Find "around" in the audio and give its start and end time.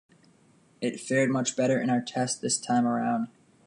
2.87-3.27